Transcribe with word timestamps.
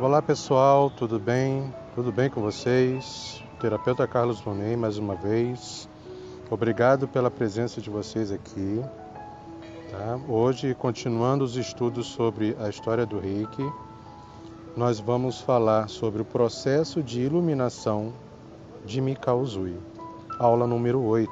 Olá 0.00 0.22
pessoal, 0.22 0.88
tudo 0.88 1.18
bem? 1.18 1.74
Tudo 1.94 2.10
bem 2.10 2.30
com 2.30 2.40
vocês? 2.40 3.44
Terapeuta 3.60 4.08
Carlos 4.08 4.42
Lunei 4.42 4.74
mais 4.74 4.96
uma 4.96 5.14
vez. 5.14 5.86
Obrigado 6.50 7.06
pela 7.06 7.30
presença 7.30 7.82
de 7.82 7.90
vocês 7.90 8.32
aqui. 8.32 8.82
Tá? 9.90 10.18
Hoje, 10.26 10.74
continuando 10.74 11.44
os 11.44 11.54
estudos 11.54 12.06
sobre 12.06 12.56
a 12.58 12.70
história 12.70 13.04
do 13.04 13.18
Reiki, 13.18 13.70
nós 14.74 14.98
vamos 14.98 15.42
falar 15.42 15.86
sobre 15.90 16.22
o 16.22 16.24
processo 16.24 17.02
de 17.02 17.20
iluminação 17.20 18.14
de 18.86 19.02
Mikao 19.02 19.38
Uzui. 19.38 19.78
Aula 20.38 20.66
número 20.66 21.02
8. 21.02 21.30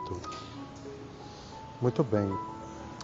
Muito 1.81 2.05
bem. 2.05 2.31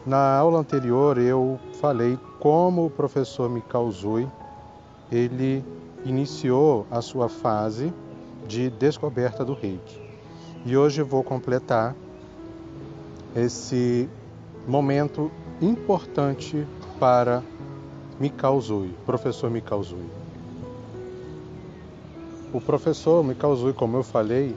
Na 0.05 0.37
aula 0.37 0.59
anterior 0.59 1.17
eu 1.17 1.59
falei 1.81 2.19
como 2.39 2.85
o 2.85 2.91
professor 2.91 3.49
Mikao 3.49 3.87
Uzui 3.87 4.29
ele 5.11 5.64
iniciou 6.04 6.86
a 6.90 7.00
sua 7.00 7.29
fase 7.29 7.93
de 8.46 8.71
descoberta 8.71 9.44
do 9.44 9.54
reiki. 9.54 10.00
E 10.67 10.77
hoje 10.77 11.03
vou 11.03 11.22
completar 11.22 11.94
esse 13.35 14.08
momento 14.67 15.30
importante 15.61 16.67
para 16.99 17.43
Mikao 18.18 18.61
Zui, 18.61 18.94
professor 19.04 19.50
Mikao 19.50 19.82
Zui. 19.82 20.07
O 22.52 22.61
professor 22.61 23.25
Mikao 23.25 23.55
Zui, 23.57 23.72
como 23.72 23.96
eu 23.96 24.02
falei, 24.02 24.55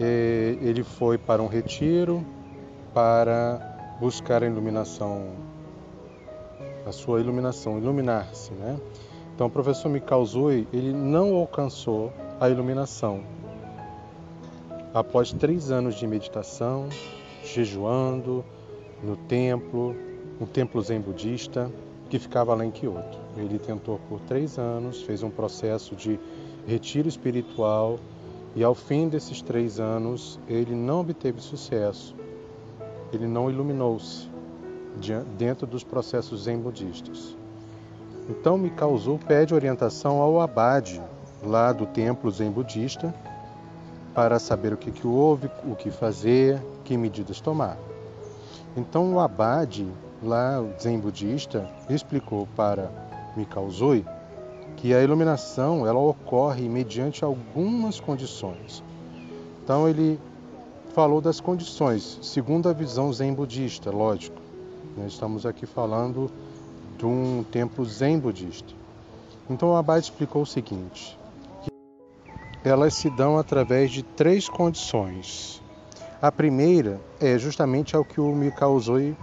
é, 0.00 0.58
ele 0.60 0.82
foi 0.82 1.16
para 1.16 1.42
um 1.42 1.46
retiro 1.46 2.24
para 2.92 3.96
buscar 4.00 4.42
a 4.42 4.46
iluminação, 4.46 5.28
a 6.86 6.92
sua 6.92 7.20
iluminação, 7.20 7.78
iluminar-se, 7.78 8.52
né? 8.52 8.78
Então, 9.34 9.48
o 9.48 9.50
professor 9.50 9.88
Mikao 9.88 10.24
Zui, 10.24 10.66
ele 10.72 10.92
não 10.92 11.34
alcançou 11.34 12.12
a 12.40 12.48
iluminação. 12.48 13.22
Após 14.94 15.32
três 15.32 15.72
anos 15.72 15.96
de 15.96 16.06
meditação, 16.06 16.88
jejuando 17.44 18.44
no 19.02 19.16
templo, 19.16 19.94
um 20.40 20.46
templo 20.46 20.80
zen 20.80 21.00
budista 21.00 21.70
que 22.08 22.18
ficava 22.18 22.54
lá 22.54 22.64
em 22.64 22.70
Kyoto. 22.70 23.18
Ele 23.36 23.58
tentou 23.58 24.00
por 24.08 24.20
três 24.20 24.56
anos, 24.56 25.02
fez 25.02 25.22
um 25.22 25.28
processo 25.28 25.96
de 25.96 26.18
retiro 26.66 27.08
espiritual 27.08 27.98
e 28.54 28.62
ao 28.62 28.74
fim 28.74 29.08
desses 29.08 29.42
três 29.42 29.80
anos 29.80 30.38
ele 30.48 30.74
não 30.74 31.00
obteve 31.00 31.40
sucesso. 31.40 32.14
Ele 33.12 33.26
não 33.26 33.50
iluminou-se 33.50 34.35
dentro 35.36 35.66
dos 35.66 35.84
processos 35.84 36.44
zen 36.44 36.58
budistas. 36.58 37.36
Então 38.28 38.58
me 38.58 38.70
causou 38.70 39.18
pede 39.18 39.54
orientação 39.54 40.20
ao 40.20 40.40
abade 40.40 41.00
lá 41.42 41.72
do 41.72 41.86
templo 41.86 42.30
zen 42.30 42.50
budista 42.50 43.14
para 44.14 44.38
saber 44.38 44.72
o 44.72 44.76
que, 44.76 44.90
que 44.90 45.06
houve, 45.06 45.50
o 45.64 45.76
que 45.76 45.90
fazer, 45.90 46.60
que 46.84 46.96
medidas 46.96 47.40
tomar. 47.40 47.76
Então 48.76 49.14
o 49.14 49.20
abade 49.20 49.86
lá, 50.22 50.60
o 50.60 50.72
zen 50.80 50.98
budista, 50.98 51.68
explicou 51.88 52.48
para 52.56 52.90
Mikao 53.36 53.70
Zui 53.70 54.04
que 54.76 54.94
a 54.94 55.02
iluminação 55.02 55.86
ela 55.86 56.00
ocorre 56.00 56.68
mediante 56.68 57.24
algumas 57.24 58.00
condições. 58.00 58.82
Então 59.62 59.88
ele 59.88 60.18
falou 60.94 61.20
das 61.20 61.40
condições, 61.40 62.18
segundo 62.22 62.68
a 62.68 62.72
visão 62.72 63.12
zen 63.12 63.34
budista, 63.34 63.90
lógico. 63.90 64.45
Nós 64.96 65.12
estamos 65.12 65.44
aqui 65.44 65.66
falando 65.66 66.30
de 66.96 67.04
um 67.04 67.44
templo 67.52 67.84
zen 67.84 68.18
budista. 68.18 68.72
Então 69.50 69.70
o 69.70 69.76
Abade 69.76 70.06
explicou 70.06 70.42
o 70.42 70.46
seguinte: 70.46 71.18
elas 72.64 72.94
se 72.94 73.10
dão 73.10 73.38
através 73.38 73.90
de 73.90 74.02
três 74.02 74.48
condições. 74.48 75.62
A 76.20 76.32
primeira 76.32 76.98
é 77.20 77.38
justamente 77.38 77.94
ao 77.94 78.04
que 78.04 78.20
o 78.20 78.34
Mikao 78.34 78.80
Zoi 78.80 79.14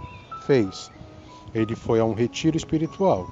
fez. 0.46 0.92
Ele 1.52 1.74
foi 1.74 1.98
a 1.98 2.04
um 2.04 2.14
retiro 2.14 2.56
espiritual. 2.56 3.28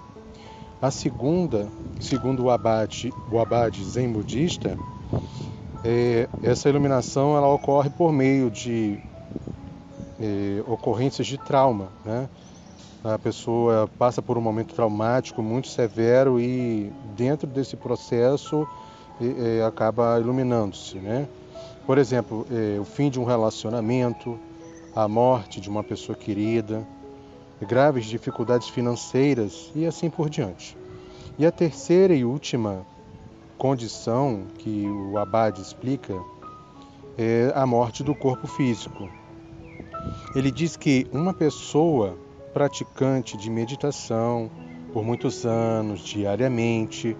A 0.80 0.90
segunda, 0.90 1.68
segundo 2.00 2.42
o 2.42 2.50
abade, 2.50 3.12
o 3.30 3.38
abade 3.38 3.84
zen 3.84 4.12
budista, 4.12 4.76
é, 5.84 6.28
essa 6.42 6.68
iluminação 6.68 7.36
ela 7.36 7.46
ocorre 7.46 7.88
por 7.88 8.12
meio 8.12 8.50
de 8.50 9.00
é, 10.22 10.62
ocorrências 10.66 11.26
de 11.26 11.36
trauma, 11.36 11.88
né? 12.04 12.28
a 13.04 13.18
pessoa 13.18 13.90
passa 13.98 14.22
por 14.22 14.38
um 14.38 14.40
momento 14.40 14.74
traumático 14.74 15.42
muito 15.42 15.66
severo 15.66 16.38
e 16.38 16.92
dentro 17.16 17.48
desse 17.48 17.76
processo 17.76 18.66
é, 19.20 19.64
acaba 19.64 20.20
iluminando-se, 20.20 20.98
né? 20.98 21.28
Por 21.84 21.98
exemplo, 21.98 22.46
é, 22.50 22.78
o 22.78 22.84
fim 22.84 23.10
de 23.10 23.18
um 23.18 23.24
relacionamento, 23.24 24.38
a 24.94 25.08
morte 25.08 25.60
de 25.60 25.68
uma 25.68 25.82
pessoa 25.82 26.16
querida, 26.16 26.86
graves 27.60 28.06
dificuldades 28.06 28.68
financeiras 28.68 29.72
e 29.74 29.84
assim 29.84 30.08
por 30.08 30.30
diante. 30.30 30.76
E 31.36 31.44
a 31.44 31.50
terceira 31.50 32.14
e 32.14 32.24
última 32.24 32.86
condição 33.58 34.44
que 34.58 34.86
o 34.86 35.18
Abade 35.18 35.60
explica 35.60 36.14
é 37.18 37.52
a 37.54 37.66
morte 37.66 38.04
do 38.04 38.14
corpo 38.14 38.46
físico. 38.46 39.08
Ele 40.34 40.50
diz 40.50 40.76
que 40.76 41.06
uma 41.12 41.34
pessoa 41.34 42.16
praticante 42.52 43.36
de 43.36 43.50
meditação 43.50 44.50
por 44.92 45.04
muitos 45.04 45.46
anos, 45.46 46.00
diariamente, 46.00 47.16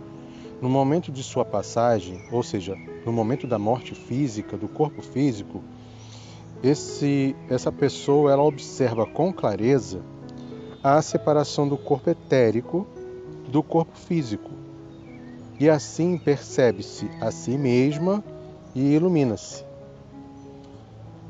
no 0.60 0.69
momento 0.69 1.10
de 1.10 1.22
sua 1.22 1.44
passagem, 1.44 2.21
ou 2.31 2.42
seja, 2.42 2.78
no 3.04 3.12
momento 3.12 3.47
da 3.47 3.59
morte 3.59 3.94
física, 3.94 4.56
do 4.56 4.69
corpo 4.69 5.03
físico, 5.03 5.62
esse, 6.62 7.34
essa 7.50 7.72
pessoa 7.72 8.31
ela 8.31 8.42
observa 8.42 9.04
com 9.04 9.32
clareza 9.32 10.03
a 10.82 11.00
separação 11.03 11.69
do 11.69 11.76
corpo 11.76 12.10
etérico 12.10 12.87
do 13.48 13.62
corpo 13.62 13.97
físico. 13.97 14.50
E 15.59 15.69
assim 15.69 16.16
percebe-se 16.16 17.09
a 17.21 17.31
si 17.31 17.56
mesma 17.59 18.25
e 18.75 18.94
ilumina-se. 18.94 19.65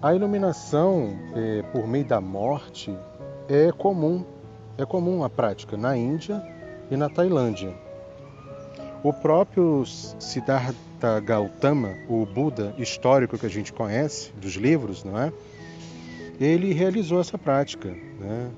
A 0.03 0.13
iluminação 0.13 1.17
é, 1.33 1.63
por 1.71 1.87
meio 1.87 2.05
da 2.05 2.21
morte 2.21 2.93
é 3.49 3.71
comum, 3.71 4.25
é 4.77 4.85
comum 4.85 5.23
a 5.23 5.31
prática 5.31 5.77
na 5.77 5.97
Índia 5.97 6.43
e 6.91 6.97
na 6.97 7.09
Tailândia. 7.09 7.73
O 9.05 9.13
próprio 9.13 9.85
Siddhartha 9.87 11.21
Gautama, 11.21 11.95
o 12.09 12.27
Buda 12.27 12.75
histórico 12.79 13.39
que 13.39 13.47
a 13.47 13.49
gente 13.49 13.73
conhece 13.73 14.33
dos 14.33 14.55
livros, 14.55 15.05
não 15.05 15.17
é? 15.17 15.33
Ele 16.41 16.73
realizou 16.73 17.21
essa 17.21 17.39
prática, 17.39 17.91
né? 18.19 18.51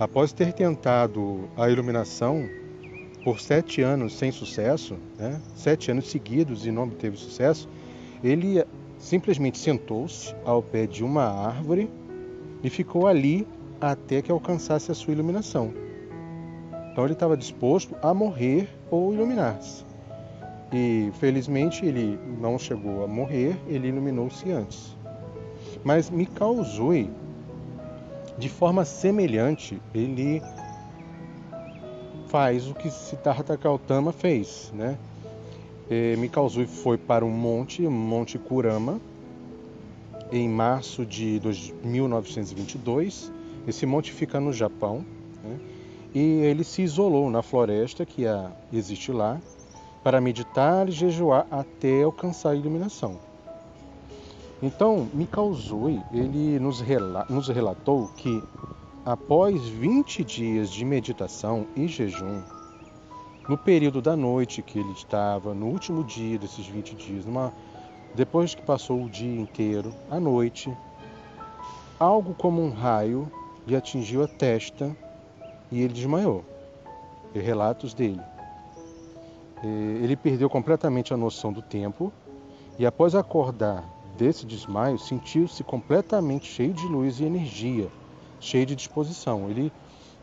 Após 0.00 0.32
ter 0.32 0.54
tentado 0.54 1.50
a 1.54 1.68
iluminação 1.68 2.48
por 3.22 3.40
sete 3.40 3.82
anos 3.82 4.16
sem 4.16 4.32
sucesso, 4.32 4.96
né? 5.18 5.38
sete 5.54 5.90
anos 5.90 6.08
seguidos 6.08 6.64
e 6.64 6.70
não 6.70 6.84
obteve 6.84 7.18
sucesso, 7.18 7.68
ele 8.24 8.64
simplesmente 8.98 9.58
sentou-se 9.58 10.34
ao 10.44 10.62
pé 10.62 10.86
de 10.86 11.04
uma 11.04 11.24
árvore 11.24 11.90
e 12.62 12.68
ficou 12.68 13.06
ali 13.06 13.46
até 13.80 14.20
que 14.20 14.30
alcançasse 14.30 14.90
a 14.90 14.94
sua 14.94 15.12
iluminação. 15.12 15.72
Então 16.90 17.04
ele 17.04 17.12
estava 17.12 17.36
disposto 17.36 17.94
a 18.02 18.12
morrer 18.12 18.68
ou 18.90 19.14
iluminar-se. 19.14 19.84
E 20.72 21.10
felizmente 21.18 21.86
ele 21.86 22.18
não 22.40 22.58
chegou 22.58 23.04
a 23.04 23.06
morrer, 23.06 23.56
ele 23.68 23.88
iluminou-se 23.88 24.50
antes. 24.50 24.96
Mas 25.84 26.10
Mikao 26.10 26.62
Zui, 26.64 27.10
de 28.36 28.48
forma 28.48 28.84
semelhante, 28.84 29.80
ele 29.94 30.42
faz 32.26 32.68
o 32.68 32.74
que 32.74 32.90
Siddhartha 32.90 33.56
Gautama 33.56 34.12
fez, 34.12 34.70
né? 34.74 34.98
E 35.90 36.16
Mikao 36.16 36.48
Zui 36.48 36.66
foi 36.66 36.98
para 36.98 37.24
um 37.24 37.30
monte, 37.30 37.82
Monte 37.82 38.38
Kurama, 38.38 39.00
em 40.30 40.48
março 40.48 41.06
de 41.06 41.40
1922 41.82 43.32
esse 43.66 43.84
monte 43.84 44.12
fica 44.12 44.40
no 44.40 44.50
Japão 44.50 45.04
né? 45.44 45.60
e 46.14 46.20
ele 46.20 46.64
se 46.64 46.82
isolou 46.82 47.30
na 47.30 47.42
floresta 47.42 48.06
que 48.06 48.24
existe 48.72 49.12
lá 49.12 49.38
para 50.02 50.20
meditar 50.20 50.88
e 50.88 50.92
jejuar 50.92 51.46
até 51.50 52.02
alcançar 52.02 52.50
a 52.50 52.54
iluminação. 52.54 53.18
Então, 54.62 55.06
Mikao 55.12 55.52
Zui, 55.52 56.00
ele 56.12 56.58
nos, 56.58 56.80
rela 56.80 57.26
nos 57.28 57.48
relatou 57.48 58.08
que 58.16 58.42
após 59.04 59.68
20 59.68 60.24
dias 60.24 60.70
de 60.70 60.84
meditação 60.84 61.66
e 61.76 61.86
jejum, 61.86 62.40
no 63.48 63.56
período 63.56 64.02
da 64.02 64.14
noite 64.14 64.60
que 64.60 64.78
ele 64.78 64.92
estava, 64.92 65.54
no 65.54 65.66
último 65.66 66.04
dia 66.04 66.38
desses 66.38 66.66
20 66.66 66.94
dias, 66.94 67.24
numa, 67.24 67.52
depois 68.14 68.54
que 68.54 68.62
passou 68.62 69.02
o 69.02 69.08
dia 69.08 69.40
inteiro, 69.40 69.94
à 70.10 70.20
noite, 70.20 70.70
algo 71.98 72.34
como 72.34 72.62
um 72.62 72.70
raio 72.70 73.30
lhe 73.66 73.74
atingiu 73.74 74.22
a 74.22 74.28
testa 74.28 74.94
e 75.72 75.80
ele 75.80 75.94
desmaiou. 75.94 76.44
E 77.34 77.38
relatos 77.38 77.94
dele. 77.94 78.20
ele 79.62 80.16
perdeu 80.16 80.48
completamente 80.48 81.12
a 81.12 81.16
noção 81.16 81.52
do 81.52 81.60
tempo 81.60 82.12
e 82.78 82.86
após 82.86 83.14
acordar 83.14 83.84
desse 84.16 84.44
desmaio, 84.44 84.98
sentiu-se 84.98 85.62
completamente 85.62 86.46
cheio 86.46 86.72
de 86.72 86.86
luz 86.86 87.20
e 87.20 87.24
energia, 87.24 87.88
cheio 88.40 88.66
de 88.66 88.74
disposição. 88.74 89.48
Ele, 89.48 89.72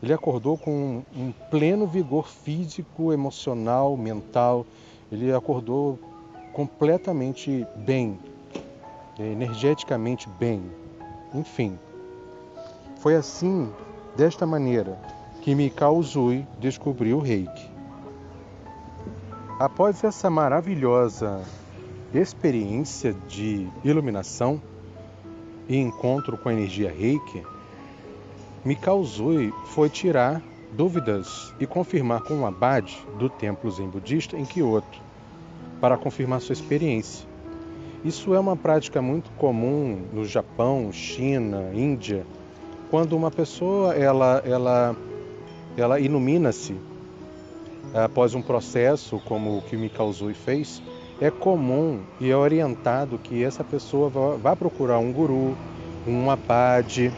ele 0.02 0.12
acordou 0.12 0.58
com 0.58 1.02
um 1.14 1.32
pleno 1.50 1.86
vigor 1.86 2.28
físico, 2.28 3.12
emocional, 3.12 3.96
mental. 3.96 4.66
Ele 5.10 5.32
acordou 5.32 5.98
completamente 6.52 7.66
bem, 7.76 8.18
energeticamente 9.18 10.28
bem. 10.38 10.62
Enfim, 11.34 11.78
foi 12.98 13.16
assim, 13.16 13.72
desta 14.16 14.46
maneira, 14.46 14.98
que 15.42 15.54
Mikao 15.54 15.96
Uzui 15.96 16.46
descobriu 16.58 17.18
o 17.18 17.20
reiki. 17.20 17.70
Após 19.58 20.04
essa 20.04 20.28
maravilhosa 20.28 21.42
experiência 22.12 23.14
de 23.26 23.68
iluminação 23.82 24.60
e 25.68 25.76
encontro 25.76 26.36
com 26.36 26.48
a 26.48 26.52
energia 26.52 26.90
reiki, 26.90 27.42
Mikao 28.66 28.98
Uzui 28.98 29.54
foi 29.66 29.88
tirar 29.88 30.42
dúvidas 30.72 31.54
e 31.60 31.66
confirmar 31.68 32.22
com 32.22 32.40
o 32.40 32.46
abade 32.46 32.98
do 33.16 33.30
templo 33.30 33.70
zen 33.70 33.88
budista 33.88 34.36
em 34.36 34.44
Kyoto, 34.44 35.00
para 35.80 35.96
confirmar 35.96 36.40
sua 36.40 36.52
experiência. 36.52 37.28
Isso 38.04 38.34
é 38.34 38.40
uma 38.40 38.56
prática 38.56 39.00
muito 39.00 39.30
comum 39.38 40.02
no 40.12 40.24
Japão, 40.24 40.90
China, 40.90 41.70
Índia, 41.72 42.26
quando 42.90 43.16
uma 43.16 43.30
pessoa 43.30 43.94
ela 43.94 44.42
ela 44.44 44.96
ela 45.76 46.00
ilumina-se 46.00 46.74
após 47.94 48.34
um 48.34 48.42
processo 48.42 49.20
como 49.26 49.58
o 49.58 49.62
que 49.62 49.76
Mikao 49.76 50.08
Uzui 50.08 50.34
fez, 50.34 50.82
é 51.20 51.30
comum 51.30 52.00
e 52.20 52.32
é 52.32 52.36
orientado 52.36 53.16
que 53.16 53.44
essa 53.44 53.62
pessoa 53.62 54.10
vá 54.36 54.56
procurar 54.56 54.98
um 54.98 55.12
guru, 55.12 55.56
um 56.04 56.28
abade, 56.28 57.12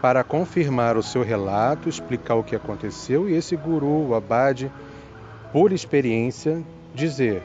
para 0.00 0.24
confirmar 0.24 0.96
o 0.96 1.02
seu 1.02 1.22
relato, 1.22 1.88
explicar 1.88 2.34
o 2.34 2.44
que 2.44 2.56
aconteceu 2.56 3.28
e 3.28 3.34
esse 3.34 3.54
guru, 3.56 4.08
o 4.08 4.14
abade, 4.14 4.70
por 5.52 5.72
experiência, 5.72 6.62
dizer: 6.94 7.42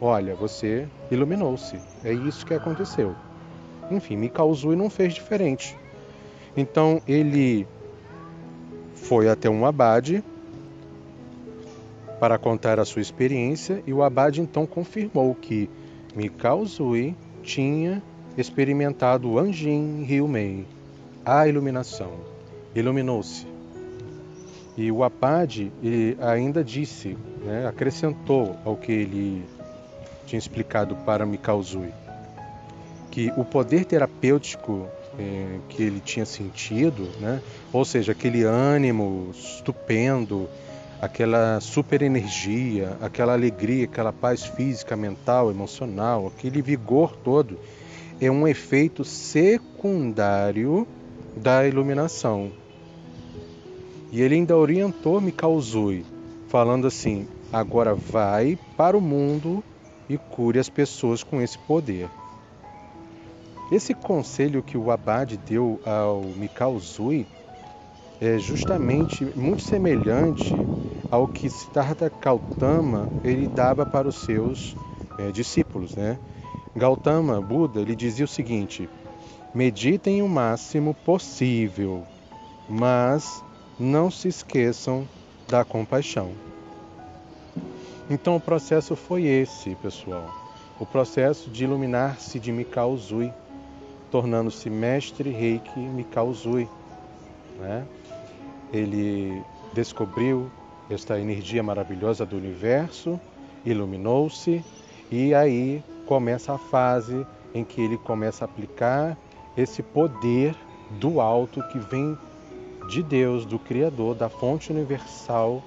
Olha, 0.00 0.34
você 0.34 0.88
iluminou-se, 1.10 1.78
é 2.04 2.12
isso 2.12 2.44
que 2.44 2.54
aconteceu. 2.54 3.14
Enfim, 3.90 4.16
me 4.16 4.28
causou 4.28 4.72
e 4.72 4.76
não 4.76 4.90
fez 4.90 5.14
diferente. 5.14 5.76
Então 6.56 7.00
ele 7.06 7.66
foi 8.94 9.28
até 9.28 9.48
um 9.48 9.64
abade 9.64 10.24
para 12.18 12.38
contar 12.38 12.80
a 12.80 12.84
sua 12.84 13.02
experiência 13.02 13.82
e 13.86 13.92
o 13.92 14.02
abade 14.02 14.40
então 14.40 14.66
confirmou 14.66 15.34
que 15.34 15.68
Mikao 16.14 16.64
Zui 16.64 17.14
tinha 17.42 18.02
experimentado 18.36 19.30
o 19.30 19.38
Anjin 19.38 20.02
Ryumei, 20.02 20.66
a 21.26 21.48
iluminação. 21.48 22.12
Iluminou-se. 22.72 23.44
E 24.76 24.92
o 24.92 25.02
abade 25.02 25.72
ainda 26.20 26.62
disse, 26.62 27.18
né, 27.44 27.66
acrescentou 27.66 28.56
ao 28.64 28.76
que 28.76 28.92
ele 28.92 29.44
tinha 30.26 30.38
explicado 30.38 30.94
para 30.96 31.26
Mikao 31.26 31.62
Zui, 31.62 31.90
que 33.10 33.32
o 33.36 33.44
poder 33.44 33.86
terapêutico 33.86 34.86
eh, 35.18 35.58
que 35.70 35.82
ele 35.82 35.98
tinha 36.00 36.26
sentido, 36.26 37.08
né, 37.20 37.40
ou 37.72 37.84
seja, 37.86 38.12
aquele 38.12 38.44
ânimo 38.44 39.30
estupendo, 39.32 40.46
aquela 41.00 41.58
super 41.60 42.02
energia, 42.02 42.98
aquela 43.00 43.32
alegria, 43.32 43.84
aquela 43.84 44.12
paz 44.12 44.44
física, 44.44 44.94
mental, 44.94 45.50
emocional, 45.50 46.26
aquele 46.26 46.60
vigor 46.60 47.16
todo, 47.16 47.58
é 48.20 48.30
um 48.30 48.46
efeito 48.46 49.04
secundário 49.04 50.86
da 51.36 51.66
iluminação. 51.66 52.50
E 54.10 54.22
ele 54.22 54.36
ainda 54.36 54.56
orientou 54.56 55.20
Mikauzui, 55.20 56.04
falando 56.48 56.86
assim: 56.86 57.28
agora 57.52 57.94
vai 57.94 58.58
para 58.76 58.96
o 58.96 59.00
mundo 59.00 59.62
e 60.08 60.16
cure 60.16 60.58
as 60.58 60.68
pessoas 60.68 61.22
com 61.22 61.40
esse 61.40 61.58
poder. 61.58 62.08
Esse 63.70 63.92
conselho 63.92 64.62
que 64.62 64.78
o 64.78 64.90
Abade 64.90 65.36
deu 65.36 65.80
ao 65.84 66.22
Mikauzui 66.22 67.26
é 68.20 68.38
justamente 68.38 69.24
muito 69.36 69.62
semelhante 69.62 70.66
ao 71.10 71.26
que 71.26 71.50
Siddhartha 71.50 72.10
Gautama 72.20 73.08
ele 73.24 73.48
dava 73.48 73.84
para 73.84 74.08
os 74.08 74.16
seus 74.16 74.76
é, 75.18 75.30
discípulos, 75.32 75.96
né? 75.96 76.18
Gautama, 76.74 77.40
Buda, 77.40 77.80
ele 77.80 77.96
dizia 77.96 78.24
o 78.24 78.28
seguinte: 78.28 78.88
meditem 79.56 80.20
o 80.20 80.28
máximo 80.28 80.92
possível, 80.92 82.04
mas 82.68 83.42
não 83.80 84.10
se 84.10 84.28
esqueçam 84.28 85.08
da 85.48 85.64
compaixão. 85.64 86.32
Então 88.10 88.36
o 88.36 88.40
processo 88.40 88.94
foi 88.94 89.24
esse, 89.24 89.74
pessoal. 89.76 90.30
O 90.78 90.84
processo 90.84 91.48
de 91.48 91.64
iluminar-se 91.64 92.38
de 92.38 92.52
Mikao 92.52 92.92
Uzui, 92.92 93.32
tornando-se 94.10 94.68
mestre 94.68 95.30
Reiki 95.30 95.80
Mikao 95.80 96.28
Uzui, 96.28 96.68
né? 97.58 97.86
ele 98.74 99.42
descobriu 99.72 100.50
esta 100.90 101.18
energia 101.18 101.62
maravilhosa 101.62 102.26
do 102.26 102.36
universo, 102.36 103.18
iluminou-se 103.64 104.62
e 105.10 105.34
aí 105.34 105.82
começa 106.04 106.52
a 106.52 106.58
fase 106.58 107.26
em 107.54 107.64
que 107.64 107.80
ele 107.80 107.96
começa 107.96 108.44
a 108.44 108.46
aplicar 108.46 109.16
esse 109.56 109.82
poder 109.82 110.54
do 111.00 111.20
alto 111.20 111.62
que 111.68 111.78
vem 111.78 112.16
de 112.88 113.02
Deus, 113.02 113.44
do 113.44 113.58
Criador, 113.58 114.14
da 114.14 114.28
fonte 114.28 114.70
universal 114.70 115.62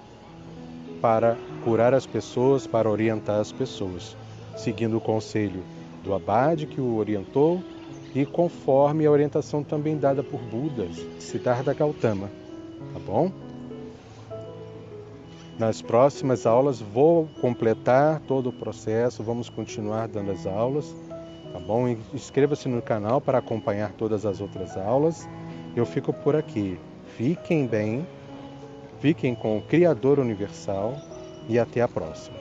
para 1.02 1.38
curar 1.64 1.94
as 1.94 2.06
pessoas, 2.06 2.68
para 2.68 2.90
orientar 2.90 3.40
as 3.40 3.52
pessoas, 3.52 4.16
seguindo 4.56 4.98
o 4.98 5.02
conselho 5.02 5.64
do 6.04 6.14
Abade 6.14 6.66
que 6.66 6.80
o 6.80 6.96
orientou 6.96 7.62
e 8.16 8.26
conforme 8.26 9.06
a 9.06 9.12
orientação 9.12 9.64
também 9.64 9.98
dada 9.98 10.24
por 10.24 10.40
Buda, 10.40 10.88
Siddhartha 11.20 11.74
Gautama 11.74 12.30
tá 12.94 13.00
bom? 13.00 13.32
Nas 15.58 15.82
próximas 15.82 16.46
aulas 16.46 16.80
vou 16.80 17.28
completar 17.42 18.22
todo 18.22 18.50
o 18.50 18.54
processo, 18.54 19.24
vamos 19.24 19.50
continuar 19.50 20.08
dando 20.08 20.32
as 20.32 20.46
aulas, 20.46 20.96
tá 21.54 21.60
bom? 21.60 21.88
Inscreva-se 22.14 22.68
no 22.68 22.82
canal 22.82 23.20
para 23.20 23.38
acompanhar 23.38 23.92
todas 23.94 24.26
as 24.26 24.42
outras 24.42 24.78
aulas. 24.78 25.28
Eu 25.76 25.86
fico 25.86 26.14
por 26.14 26.36
aqui. 26.36 26.80
Fiquem 27.18 27.68
bem, 27.68 28.08
fiquem 29.00 29.36
com 29.36 29.58
o 29.58 29.62
Criador 29.62 30.20
Universal 30.20 30.96
e 31.48 31.60
até 31.60 31.82
a 31.82 31.88
próxima. 31.88 32.39